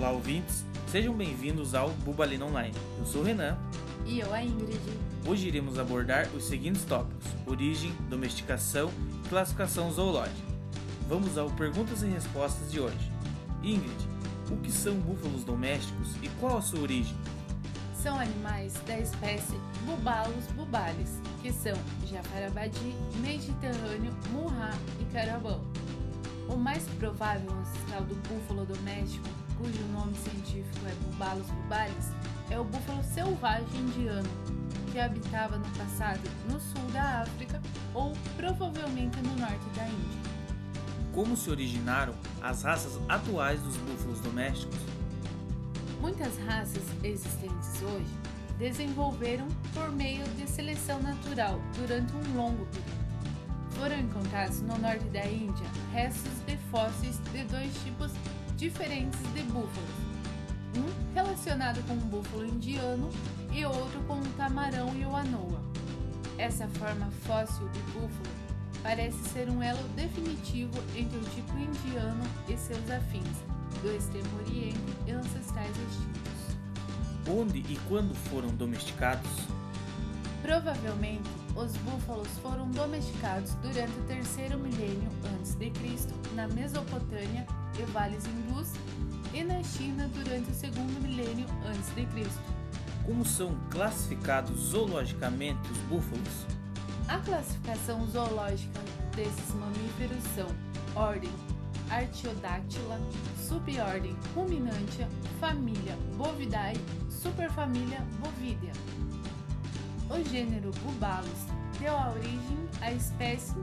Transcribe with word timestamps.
Olá, 0.00 0.12
ouvintes. 0.12 0.64
Sejam 0.86 1.12
bem-vindos 1.12 1.74
ao 1.74 1.90
Bubalina 1.90 2.46
Online. 2.46 2.74
Eu 2.98 3.04
sou 3.04 3.20
o 3.20 3.24
Renan. 3.24 3.58
E 4.06 4.20
eu, 4.20 4.32
a 4.32 4.42
Ingrid. 4.42 4.80
Hoje 5.26 5.46
iremos 5.46 5.78
abordar 5.78 6.26
os 6.28 6.44
seguintes 6.44 6.86
tópicos: 6.86 7.26
origem, 7.46 7.92
domesticação 8.08 8.90
e 9.22 9.28
classificação 9.28 9.92
zoológica. 9.92 10.48
Vamos 11.06 11.36
ao 11.36 11.50
perguntas 11.50 12.02
e 12.02 12.06
respostas 12.06 12.72
de 12.72 12.80
hoje. 12.80 13.12
Ingrid, 13.62 14.08
o 14.50 14.56
que 14.56 14.72
são 14.72 14.94
búfalos 14.94 15.44
domésticos 15.44 16.16
e 16.22 16.30
qual 16.40 16.56
a 16.56 16.62
sua 16.62 16.80
origem? 16.80 17.14
São 17.92 18.18
animais 18.18 18.72
da 18.86 18.98
espécie 18.98 19.60
Bubalus 19.84 20.46
bubalis, 20.56 21.20
que 21.42 21.52
são 21.52 21.76
jafarabadi, 22.06 22.94
mediterrâneo, 23.20 24.14
murrá 24.32 24.70
e 24.98 25.04
carabão. 25.12 25.60
O 26.52 26.56
mais 26.56 26.82
provável 26.98 27.48
ancestral 27.52 28.02
do 28.02 28.14
búfalo 28.28 28.66
doméstico, 28.66 29.28
cujo 29.56 29.82
nome 29.92 30.16
científico 30.16 30.84
é 30.84 30.94
Bubalus 31.04 31.46
bubalis, 31.46 32.08
é 32.50 32.58
o 32.58 32.64
búfalo 32.64 33.04
selvagem 33.04 33.80
indiano, 33.80 34.28
que 34.90 34.98
habitava 34.98 35.56
no 35.58 35.70
passado 35.78 36.20
no 36.50 36.58
sul 36.58 36.82
da 36.92 37.20
África 37.20 37.62
ou 37.94 38.12
provavelmente 38.36 39.16
no 39.18 39.36
norte 39.36 39.64
da 39.76 39.86
Índia. 39.86 40.30
Como 41.14 41.36
se 41.36 41.50
originaram 41.50 42.14
as 42.42 42.64
raças 42.64 42.98
atuais 43.08 43.60
dos 43.60 43.76
búfalos 43.76 44.18
domésticos? 44.20 44.78
Muitas 46.00 46.36
raças 46.38 46.82
existentes 47.04 47.80
hoje 47.82 48.10
desenvolveram 48.58 49.46
por 49.72 49.92
meio 49.92 50.24
de 50.30 50.50
seleção 50.50 51.00
natural 51.00 51.60
durante 51.76 52.12
um 52.12 52.36
longo 52.36 52.66
período. 52.66 52.99
Encontrados 54.00 54.62
no 54.62 54.78
norte 54.78 55.04
da 55.10 55.26
Índia 55.26 55.66
restos 55.92 56.32
de 56.46 56.56
fósseis 56.70 57.18
de 57.32 57.44
dois 57.44 57.70
tipos 57.84 58.10
diferentes 58.56 59.20
de 59.34 59.42
búfalos, 59.42 59.90
um 60.74 61.14
relacionado 61.14 61.86
com 61.86 61.92
o 61.92 61.96
búfalo 61.96 62.46
indiano 62.46 63.10
e 63.52 63.62
outro 63.66 64.00
com 64.06 64.18
o 64.18 64.26
tamarão 64.38 64.94
e 64.96 65.04
o 65.04 65.14
anoa. 65.14 65.60
Essa 66.38 66.66
forma 66.68 67.10
fóssil 67.26 67.68
de 67.68 67.80
búfalo 67.92 68.34
parece 68.82 69.18
ser 69.28 69.50
um 69.50 69.62
elo 69.62 69.86
definitivo 69.90 70.72
entre 70.96 71.18
o 71.18 71.24
tipo 71.24 71.52
indiano 71.58 72.24
e 72.48 72.56
seus 72.56 72.90
afins, 72.90 73.36
do 73.82 73.94
extremo 73.94 74.40
oriente 74.46 74.80
e 75.06 75.10
ancestrais 75.10 75.76
extintos. 75.76 76.56
Onde 77.28 77.58
e 77.58 77.78
quando 77.86 78.14
foram 78.30 78.48
domesticados? 78.48 79.30
Provavelmente, 80.40 81.28
os 81.56 81.76
búfalos 81.78 82.28
foram 82.42 82.70
domesticados 82.70 83.54
durante 83.56 83.92
o 83.98 84.02
terceiro 84.04 84.58
milênio 84.58 85.08
antes 85.34 85.54
de 85.54 85.70
Cristo 85.70 86.14
na 86.34 86.48
Mesopotâmia 86.48 87.46
e 87.78 87.82
vales 87.92 88.24
hindus 88.26 88.72
e 89.34 89.42
na 89.42 89.62
China 89.62 90.08
durante 90.14 90.50
o 90.50 90.54
segundo 90.54 91.00
milênio 91.00 91.46
antes 91.66 91.94
de 91.94 92.06
Cristo. 92.06 92.40
Como 93.04 93.24
são 93.24 93.56
classificados 93.70 94.58
zoologicamente 94.58 95.60
os 95.70 95.78
búfalos? 95.88 96.46
A 97.08 97.18
classificação 97.18 98.06
zoológica 98.06 98.80
desses 99.16 99.54
mamíferos 99.54 100.22
são 100.34 100.46
ordem 100.94 101.30
Artiodactyla, 101.90 103.00
subordem 103.36 104.16
Ruminantia, 104.32 105.08
família 105.40 105.96
Bovidae, 106.16 106.76
superfamília 107.08 108.00
Bovidea. 108.20 108.72
O 110.10 110.28
gênero 110.28 110.72
Bubalus 110.82 111.46
deu 111.78 111.94
origem 111.94 112.58
à 112.80 112.90
espécie 112.90 113.54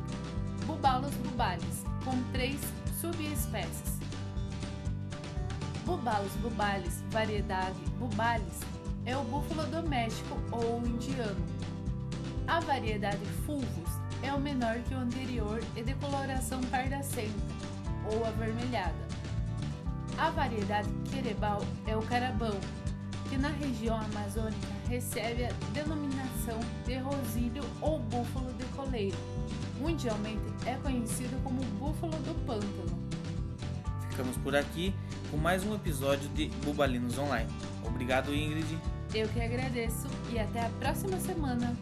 Bubalus 0.66 1.14
bubalis, 1.16 1.84
com 2.06 2.23
três 2.31 2.59
subespécies. 3.02 4.00
Bubalus 5.86 6.31
bubalis, 6.42 7.04
variedade 7.12 7.78
Bubalis, 8.00 8.62
é 9.06 9.16
o 9.16 9.23
búfalo 9.26 9.66
doméstico 9.67 10.38
ou 10.52 10.86
indiano. 10.86 11.45
A 12.48 12.61
variedade 12.61 13.26
Fulvus 13.45 13.89
é 14.23 14.33
o 14.33 14.39
menor 14.39 14.77
que 14.88 14.94
o 14.94 15.00
anterior 15.00 15.61
e 15.76 15.83
de 15.83 15.94
coloração 15.95 16.61
pardacenta 16.71 17.32
ou 18.10 18.26
avermelhada. 18.26 19.08
A 20.17 20.30
variedade 20.30 20.89
Querebal 21.11 21.61
é 21.86 21.95
o 21.95 22.02
carabão, 22.04 22.58
que 23.30 23.38
na 23.38 23.50
região 23.50 23.98
amazônica 23.98 24.67
recebe 24.89 25.45
a 25.45 25.52
denominação 25.73 26.27
de 27.08 27.16
rosilho 27.16 27.64
ou 27.82 28.00
búfalo 28.00 28.52
de 28.54 28.66
coleiro. 28.76 29.18
Mundialmente 29.80 30.42
é 30.66 30.76
conhecido 30.76 31.42
como 31.44 31.62
búfalo 31.80 32.14
do 32.23 32.45
pântano. 32.45 33.08
Ficamos 34.10 34.36
por 34.38 34.56
aqui 34.56 34.94
com 35.30 35.38
mais 35.38 35.64
um 35.64 35.76
episódio 35.76 36.28
de 36.30 36.48
Bubalinos 36.66 37.18
Online. 37.18 37.50
Obrigado, 37.86 38.34
Ingrid. 38.34 38.78
Eu 39.14 39.28
que 39.30 39.40
agradeço 39.40 40.08
e 40.32 40.40
até 40.40 40.66
a 40.66 40.70
próxima 40.80 41.20
semana. 41.20 41.76